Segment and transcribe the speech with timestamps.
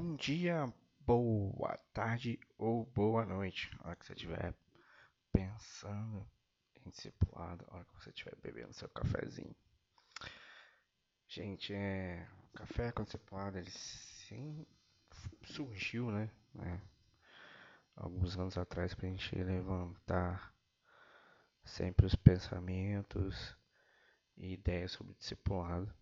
[0.00, 3.68] Bom dia, boa tarde ou boa noite.
[3.80, 4.54] A hora que você estiver
[5.32, 6.24] pensando
[6.86, 9.56] em discipulado, a hora que você estiver bebendo seu cafezinho.
[11.26, 14.64] Gente, é, o café com discipulado, ele sim
[15.42, 16.30] surgiu, né?
[16.54, 16.80] né
[17.96, 20.54] alguns anos atrás para a gente levantar
[21.64, 23.58] sempre os pensamentos
[24.36, 25.92] e ideias sobre discipulado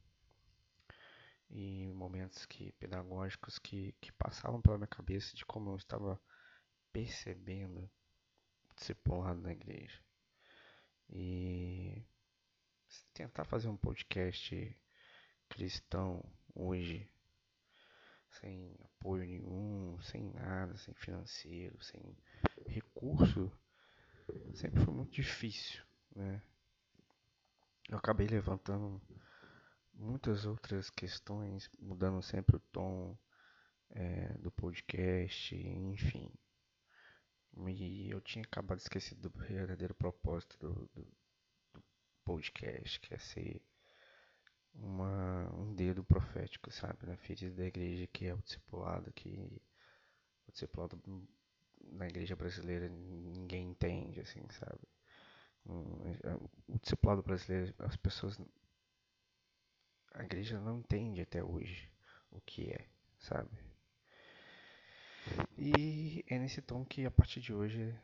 [1.50, 6.20] e momentos que pedagógicos que, que passavam pela minha cabeça de como eu estava
[6.92, 7.91] percebendo
[8.70, 10.01] o discipulado na igreja.
[11.09, 12.04] E
[13.12, 14.77] tentar fazer um podcast
[15.48, 17.09] cristão hoje,
[18.30, 22.16] sem apoio nenhum, sem nada, sem financeiro, sem
[22.66, 23.51] recurso,
[24.54, 25.82] sempre foi muito difícil,
[26.15, 26.42] né?
[27.88, 29.01] Eu acabei levantando
[29.96, 33.16] muitas outras questões, mudando sempre o tom
[33.91, 36.30] é, do podcast, enfim.
[37.68, 41.02] E eu tinha acabado esquecido do verdadeiro propósito do, do,
[41.73, 41.84] do
[42.24, 43.62] podcast, que é ser
[44.74, 49.62] uma, um dedo profético, sabe, na ferida da igreja, que é o discipulado, que
[50.46, 51.01] o discipulado
[51.82, 54.87] na igreja brasileira ninguém entende, assim, sabe.
[55.65, 58.38] O discipulado brasileiro, as pessoas
[60.16, 61.90] a igreja não entende até hoje
[62.30, 63.50] o que é, sabe?
[65.59, 67.94] E é nesse tom que a partir de hoje,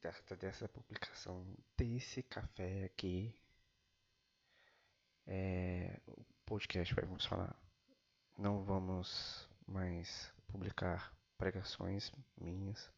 [0.00, 1.46] dessa, dessa publicação
[1.76, 3.34] desse café aqui,
[5.26, 7.54] é, o podcast vai funcionar.
[8.36, 12.90] Não vamos mais publicar pregações minhas.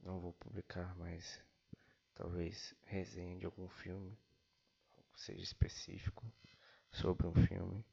[0.00, 1.42] Não vou publicar mais,
[2.14, 4.16] talvez, resenha de algum filme,
[5.14, 6.24] seja específico
[6.92, 7.84] sobre um filme.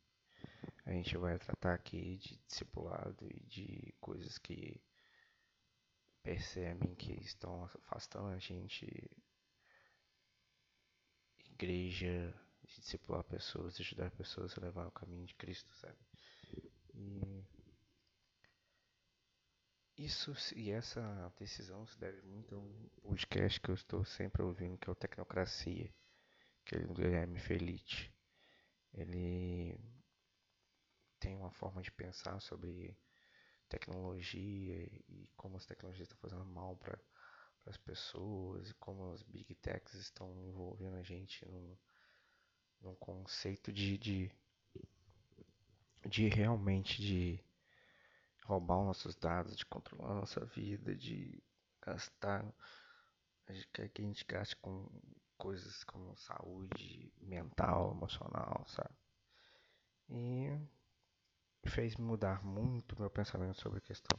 [0.85, 4.81] A gente vai tratar aqui de discipulado e de coisas que
[6.23, 9.09] percebem que estão afastando a gente
[11.51, 15.97] igreja de discipular pessoas, de ajudar pessoas a levar o caminho de Cristo, sabe?
[16.93, 17.45] E
[19.97, 24.77] isso e essa decisão se deve muito a um podcast que eu estou sempre ouvindo,
[24.77, 25.93] que é o Tecnocracia,
[26.63, 28.16] que é do Guilherme Felite
[28.93, 29.79] ele
[31.19, 32.97] tem uma forma de pensar sobre
[33.69, 36.97] tecnologia e como as tecnologias estão fazendo mal para
[37.65, 41.77] as pessoas e como as big techs estão envolvendo a gente num,
[42.81, 44.31] num conceito de, de,
[46.05, 47.43] de realmente de
[48.45, 51.43] roubar os nossos dados, de controlar nossa vida, de
[51.81, 52.45] gastar,
[53.73, 54.89] que a gente gaste com
[55.37, 58.95] coisas como saúde mental, emocional, sabe?
[60.09, 60.59] E
[61.65, 64.17] fez mudar muito meu pensamento sobre a questão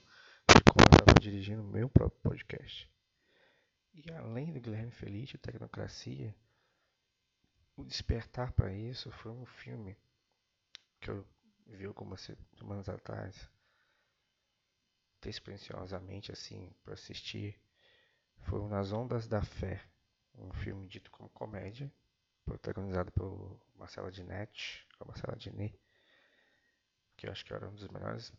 [0.48, 2.90] de como eu estava dirigindo o meu próprio podcast.
[3.94, 6.34] E além do Guilherme Feliz, Tecnocracia,
[7.76, 9.96] o despertar para isso foi um filme
[11.00, 11.26] que eu
[11.66, 12.20] vi algumas
[12.56, 13.48] semanas atrás,
[15.20, 17.58] desprenciosamente assim, para assistir.
[18.42, 19.82] Foi o Nas Ondas da Fé,
[20.38, 21.92] um filme dito como comédia,
[22.44, 25.72] protagonizado pelo Marcelo Dinetti, a Marcela Diné,
[27.16, 28.32] que eu acho que era um dos melhores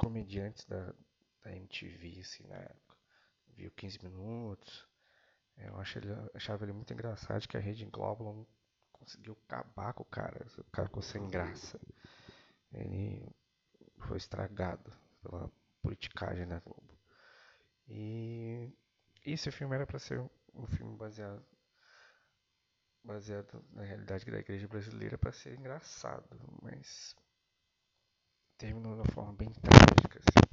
[0.00, 0.94] comediantes da,
[1.42, 2.96] da MTV, assim, na época.
[3.48, 4.86] Viu 15 minutos.
[5.56, 6.02] Eu achei
[6.34, 8.48] achava ele muito engraçado que a Rede Globo
[8.90, 10.46] conseguiu acabar com o cara.
[10.58, 11.78] O cara ficou sem graça.
[12.72, 13.28] Ele
[13.98, 14.90] foi estragado
[15.22, 15.52] pela
[15.82, 16.98] politicagem da Globo.
[17.88, 18.72] E
[19.24, 20.24] esse filme era para ser
[20.54, 21.44] um filme baseado
[23.04, 27.16] baseado na realidade da igreja brasileira para ser engraçado, mas
[28.56, 30.20] terminou de uma forma bem trágica.
[30.20, 30.52] Assim.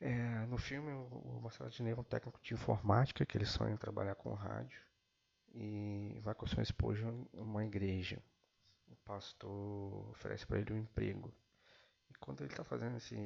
[0.00, 3.78] É, no filme, o Marcelo Dinei é um técnico de informática que ele sonha em
[3.78, 4.82] trabalhar com rádio
[5.54, 8.22] e vai com sua esposa uma igreja.
[8.88, 11.32] O pastor oferece para ele um emprego.
[12.10, 13.16] E quando ele está fazendo esse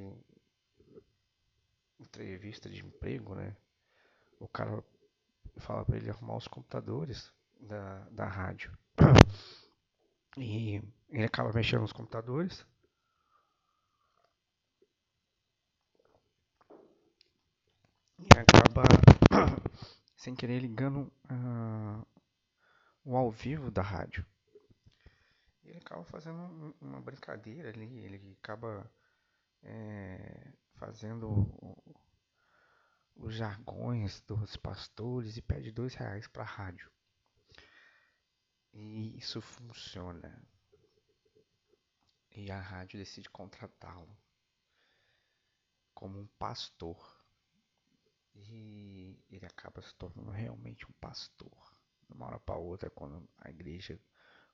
[1.99, 3.56] entrevista de emprego, né,
[4.41, 4.83] o cara
[5.59, 8.77] fala para ele arrumar os computadores da, da rádio.
[10.37, 12.67] E ele acaba mexendo nos computadores.
[18.19, 18.83] E acaba,
[20.17, 22.07] sem querer, ligando uh,
[23.05, 24.27] o ao vivo da rádio.
[25.65, 27.99] Ele acaba fazendo uma brincadeira ali.
[27.99, 28.91] Ele acaba
[29.63, 31.47] é, fazendo
[33.20, 36.90] os jargões dos pastores e pede dois reais para a rádio.
[38.72, 40.43] E isso funciona.
[42.34, 44.17] E a rádio decide contratá-lo.
[45.94, 46.99] como um pastor.
[48.34, 51.78] E ele acaba se tornando realmente um pastor.
[52.08, 54.00] De uma hora para outra, quando a igreja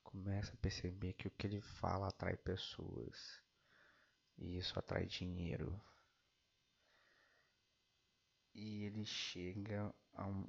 [0.02, 3.40] começa a perceber que o que ele fala atrai pessoas.
[4.36, 5.80] E isso atrai dinheiro.
[8.58, 9.94] E ele chega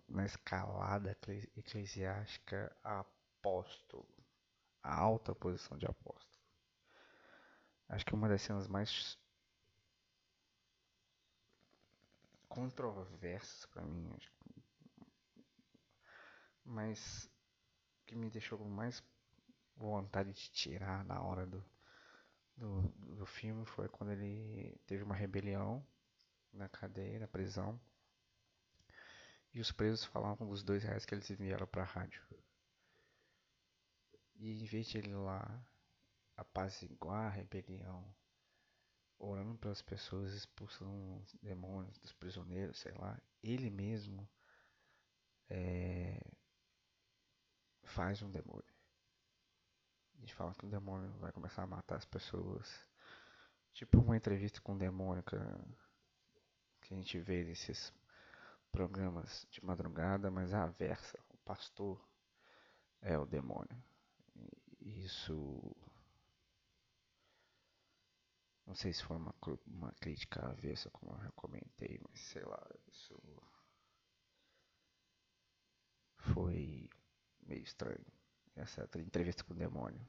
[0.07, 1.11] na escalada
[1.57, 4.07] eclesiástica a apóstolo.
[4.81, 6.41] A alta posição de apóstolo.
[7.89, 9.19] Acho que uma das cenas mais
[12.47, 14.17] controversas para mim,
[16.63, 17.29] mas
[18.05, 19.03] que me deixou com mais
[19.75, 21.63] vontade de tirar na hora do,
[22.55, 22.81] do,
[23.17, 25.85] do filme foi quando ele teve uma rebelião
[26.53, 27.77] na cadeia, na prisão.
[29.53, 32.21] E os presos falavam dos dois reais que eles enviaram para a rádio.
[34.35, 35.65] E em vez de ele lá
[36.35, 38.15] apaziguar a rebelião,
[39.17, 44.29] orando pelas pessoas, expulsando os demônios dos prisioneiros, sei lá, ele mesmo
[45.49, 46.21] é,
[47.83, 48.75] faz um demônio.
[50.19, 52.85] E fala que o demônio vai começar a matar as pessoas.
[53.73, 55.35] Tipo uma entrevista com o demônio que
[56.93, 57.93] a gente vê nesses
[58.77, 61.99] programas de madrugada, mas a versa, o pastor
[63.01, 63.83] é o demônio.
[64.79, 65.75] Isso
[68.67, 69.33] não sei se foi uma,
[69.65, 73.19] uma crítica avessa, como eu comentei, mas sei lá, isso
[76.17, 76.87] foi
[77.47, 78.05] meio estranho.
[78.55, 80.07] Essa entrevista com o demônio.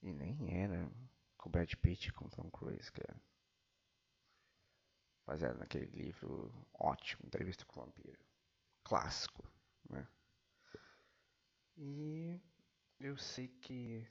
[0.00, 0.90] E nem era
[1.36, 3.02] com Brad Pitt com Tom Cruise, que
[5.26, 8.24] fazendo naquele livro ótimo, Entrevista com o Vampiro.
[8.84, 9.44] Clássico,
[9.90, 10.08] né?
[11.76, 12.40] E
[13.00, 14.08] eu sei que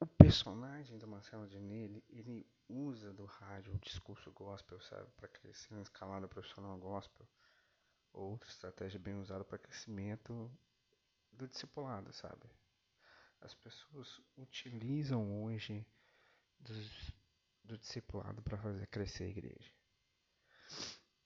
[0.00, 5.74] o personagem do Marcelo Dinelli, ele usa do rádio o discurso gospel, sabe, para crescer
[5.74, 7.28] na escalada profissional gospel.
[8.12, 10.50] Outra estratégia bem usada para crescimento
[11.30, 12.50] do discipulado, sabe?
[13.42, 15.86] As pessoas utilizam hoje
[16.58, 17.12] dos,
[17.66, 19.72] do discipulado para fazer crescer a igreja.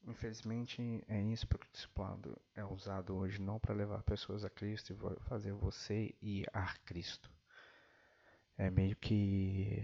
[0.03, 4.93] Infelizmente é isso porque o discipulado é usado hoje não para levar pessoas a Cristo
[4.93, 7.31] e fazer você ir a Cristo
[8.61, 9.83] é meio que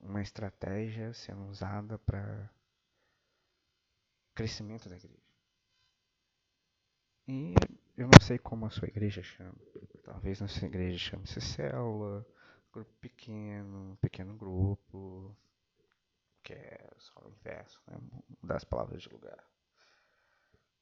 [0.00, 2.50] uma estratégia sendo usada para
[4.34, 5.20] crescimento da igreja.
[7.28, 7.54] E
[7.98, 9.54] eu não sei como a sua igreja chama.
[10.02, 12.26] Talvez na sua igreja chame-se célula,
[12.72, 15.36] grupo pequeno, pequeno grupo,
[16.50, 17.96] que é só o inverso, né?
[18.42, 19.44] mudar as palavras de lugar.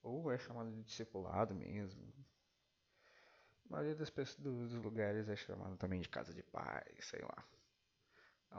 [0.03, 2.03] Ou é chamado de discipulado mesmo,
[3.67, 7.45] a maioria das pessoas, dos lugares é chamado também de casa de paz, sei lá.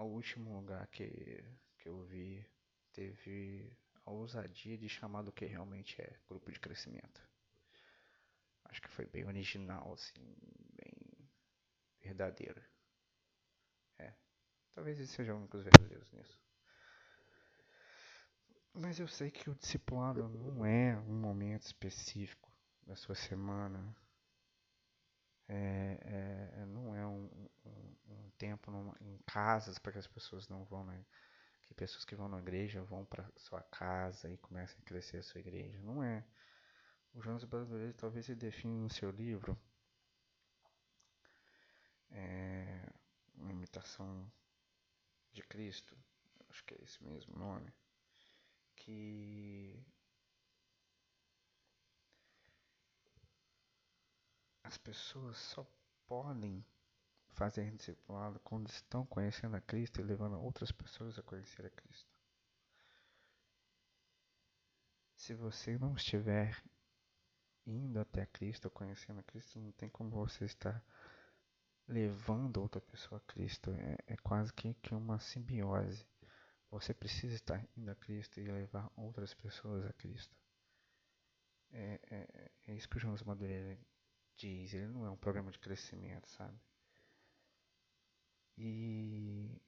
[0.01, 1.43] O último lugar que,
[1.79, 2.45] que eu vi
[2.93, 7.27] teve a ousadia de chamar do que realmente é grupo de crescimento.
[8.65, 10.35] Acho que foi bem original, assim,
[10.75, 11.27] bem
[12.01, 12.63] verdadeiro.
[13.97, 14.13] É.
[14.73, 16.48] Talvez eles sejam únicos verdadeiros nisso.
[18.73, 22.51] Mas eu sei que o discipulado não é um momento específico
[22.85, 23.95] da sua semana
[25.47, 25.99] é,
[26.61, 27.27] é, não é um,
[27.65, 30.85] um, um tempo numa, em casas para que as pessoas não vão
[31.69, 35.23] que pessoas que vão na igreja vão para sua casa e comecem a crescer a
[35.23, 35.79] sua igreja.
[35.81, 36.25] Não é.
[37.13, 39.57] O Jonas Brasileiro talvez ele define no seu livro
[42.11, 42.89] é,
[43.35, 44.31] uma imitação
[45.31, 45.95] de Cristo,
[46.49, 47.71] acho que é esse mesmo nome,
[48.79, 49.83] que
[54.69, 55.65] As pessoas só
[56.05, 56.63] podem
[57.29, 62.07] fazer discipulado quando estão conhecendo a Cristo e levando outras pessoas a conhecer a Cristo.
[65.15, 66.55] Se você não estiver
[67.65, 70.85] indo até Cristo, conhecendo a Cristo, não tem como você estar
[71.87, 73.71] levando outra pessoa a Cristo.
[73.71, 76.05] É, é quase que, que uma simbiose.
[76.71, 80.35] Você precisa estar indo a Cristo e levar outras pessoas a Cristo.
[81.71, 83.77] É, é, é isso que o Jonas Madureira
[84.37, 86.57] diz, ele não é um programa de crescimento, sabe?
[88.57, 89.59] E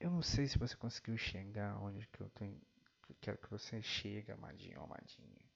[0.00, 2.60] eu não sei se você conseguiu chegar onde que eu tenho,
[3.06, 5.50] que quero que você chegue, amadinho ou amadinha.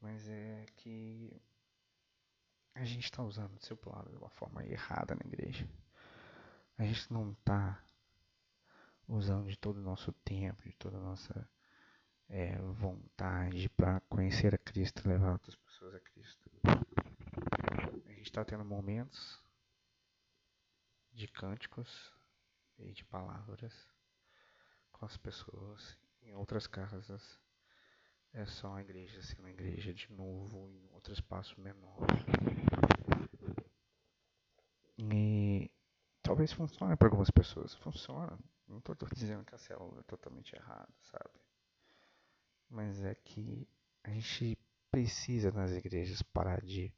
[0.00, 1.40] Mas é que
[2.78, 5.68] a gente está usando o discipulado de uma forma errada na igreja.
[6.78, 7.82] A gente não está
[9.08, 11.48] usando de todo o nosso tempo, de toda a nossa
[12.28, 16.50] é, vontade para conhecer a Cristo levar outras pessoas a Cristo.
[18.06, 19.42] A gente está tendo momentos
[21.12, 22.12] de cânticos
[22.78, 23.74] e de palavras
[24.92, 25.98] com as pessoas.
[26.22, 27.40] Em outras casas
[28.32, 32.06] é só a igreja sendo uma igreja de novo em outro espaço menor.
[34.98, 35.70] E
[36.22, 37.74] talvez funcione para algumas pessoas.
[37.74, 38.38] Funciona.
[38.66, 41.40] Não estou dizendo que a célula é totalmente errada, sabe?
[42.68, 43.66] Mas é que
[44.04, 44.58] a gente
[44.90, 46.92] precisa nas igrejas parar de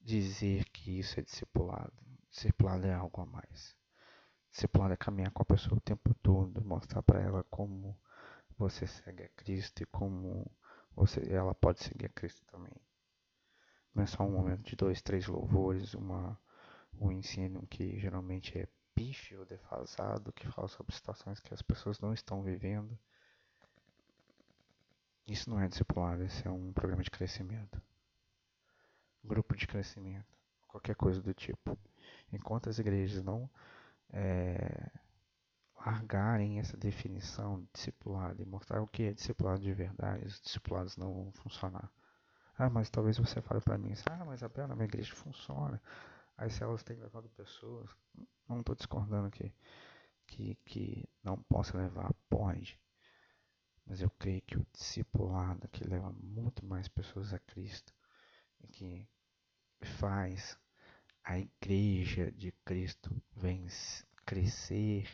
[0.00, 1.92] dizer que isso é discipulado.
[2.30, 3.76] Discipulado é algo a mais.
[4.50, 7.98] Discipulado é caminhar com a pessoa o tempo todo, mostrar para ela como
[8.60, 10.46] você segue a Cristo e como
[10.94, 12.76] você, ela pode seguir a Cristo também.
[13.94, 16.38] Não é só um momento de dois, três louvores, uma,
[17.00, 22.12] um ensino que geralmente é pífio, defasado, que fala sobre situações que as pessoas não
[22.12, 22.96] estão vivendo.
[25.26, 27.80] Isso não é discipulado, isso é um programa de crescimento.
[29.24, 30.36] Grupo de crescimento,
[30.68, 31.78] qualquer coisa do tipo.
[32.30, 33.50] Enquanto as igrejas não
[34.12, 34.90] é,
[35.84, 40.96] largarem essa definição de discipulado e mostrar o que é discipulado de verdade, os discipulados
[40.96, 41.90] não vão funcionar.
[42.58, 45.80] Ah, mas talvez você fale para mim, ah, mas Abel, na minha igreja funciona.
[46.36, 47.90] As células têm levado pessoas.
[48.48, 49.52] Não estou discordando aqui
[50.26, 52.78] que, que não possa levar, pode.
[53.86, 57.92] Mas eu creio que o discipulado que leva muito mais pessoas a Cristo
[58.60, 59.08] e que
[59.98, 60.58] faz
[61.24, 63.10] a igreja de Cristo
[64.24, 65.08] crescer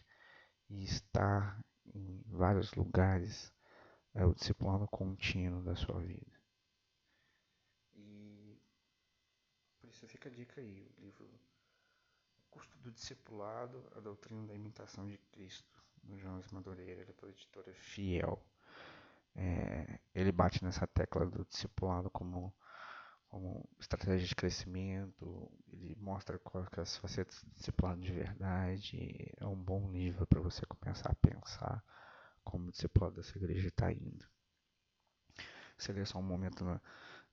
[0.68, 1.60] e estar
[1.94, 3.52] em vários lugares
[4.14, 6.40] é o discipulado contínuo da sua vida.
[7.94, 8.58] E
[9.78, 14.54] por isso fica a dica aí, o livro O Custo do Discipulado, a Doutrina da
[14.54, 18.42] Imitação de Cristo, do Jonas Madureira, ele é pela editora Fiel.
[19.34, 22.54] É, ele bate nessa tecla do discipulado como
[23.28, 29.32] como estratégia de crescimento, ele mostra quais as facetas do discipulado de verdade.
[29.36, 31.84] É um bom livro para você começar a pensar
[32.44, 34.24] como o discipulado dessa igreja está indo.
[35.76, 36.80] Se ele é só um momento na,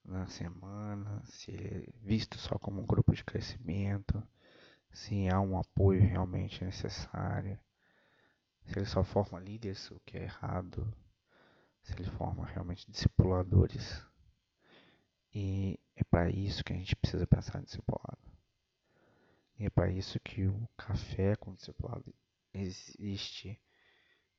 [0.03, 4.21] na semana, se é visto só como um grupo de crescimento,
[4.91, 7.59] se há um apoio realmente necessário,
[8.65, 10.93] se ele só forma líderes, o que é errado,
[11.81, 14.05] se ele forma realmente discipuladores.
[15.33, 18.19] E é para isso que a gente precisa pensar em discipulado.
[19.59, 22.13] E é para isso que o café com discipulado
[22.53, 23.59] existe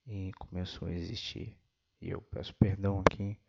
[0.06, 1.56] e começou a existir.
[2.00, 3.40] E eu peço perdão aqui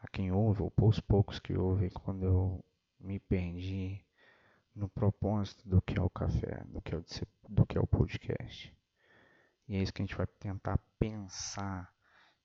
[0.00, 2.64] a quem ouve, ou para os poucos que ouvem, quando eu
[3.00, 4.04] me perdi
[4.74, 7.04] no propósito do que é o café, do que é o,
[7.48, 8.72] do que é o podcast.
[9.66, 11.92] E é isso que a gente vai tentar pensar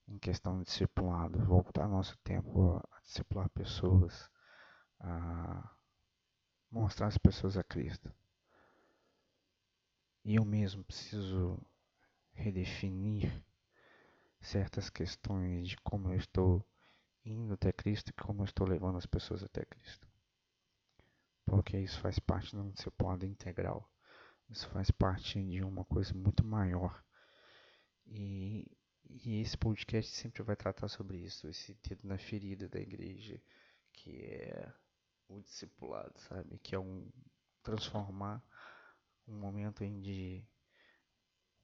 [0.08, 4.30] em questão de discipulado, voltar nosso tempo a discipular pessoas,
[5.04, 5.70] a
[6.72, 8.12] mostrar as pessoas a Cristo.
[10.24, 11.60] E eu mesmo preciso
[12.34, 13.44] redefinir
[14.40, 16.66] certas questões de como eu estou
[17.26, 20.08] indo até Cristo e como eu estou levando as pessoas até Cristo.
[21.46, 23.90] Porque isso faz parte de um discipulado integral.
[24.50, 27.04] Isso faz parte de uma coisa muito maior.
[28.06, 28.70] E,
[29.10, 33.42] e esse podcast sempre vai tratar sobre isso, esse dedo na ferida da igreja,
[33.92, 34.74] que é
[35.28, 36.58] o discipulado, sabe?
[36.60, 37.10] Que é um
[37.64, 38.44] transformar
[39.28, 40.46] um momento em de,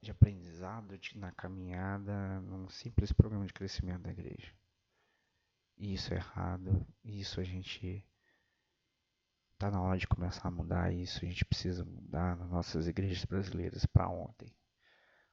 [0.01, 4.53] de aprendizado de, na caminhada num simples programa de crescimento da igreja.
[5.77, 8.05] E isso é errado, isso a gente
[9.57, 13.25] tá na hora de começar a mudar isso, a gente precisa mudar nas nossas igrejas
[13.25, 14.55] brasileiras para ontem.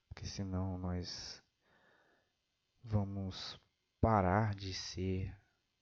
[0.09, 1.43] Porque senão nós
[2.83, 3.61] vamos
[4.01, 5.37] parar de ser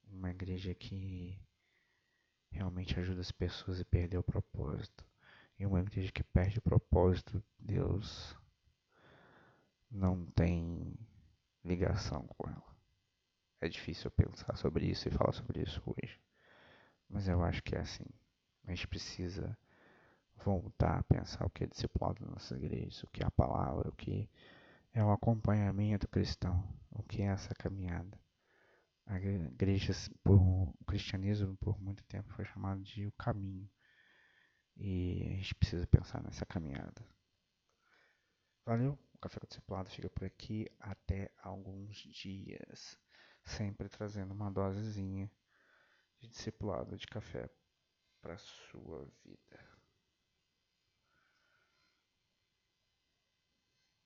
[0.07, 1.39] uma igreja que
[2.55, 5.05] realmente ajuda as pessoas a perder o propósito.
[5.59, 8.35] E uma igreja que perde o propósito, Deus
[9.91, 10.93] não tem
[11.63, 12.75] ligação com ela.
[13.61, 16.19] É difícil pensar sobre isso e falar sobre isso hoje.
[17.09, 18.05] Mas eu acho que é assim.
[18.65, 19.57] A gente precisa
[20.43, 23.89] voltar a pensar o que é discipulado nas nossas igrejas, o que é a palavra,
[23.89, 24.29] o que
[24.93, 28.19] é o acompanhamento cristão, o que é essa caminhada.
[29.07, 29.93] A igreja,
[30.23, 33.69] por, o cristianismo, por muito tempo, foi chamado de o caminho.
[34.75, 37.05] E a gente precisa pensar nessa caminhada.
[38.65, 38.97] Valeu?
[39.13, 42.97] O Café com Discipulado fica por aqui até alguns dias.
[43.45, 45.31] Sempre trazendo uma dosezinha
[46.19, 47.47] de discipulado de café
[48.21, 49.74] para sua vida.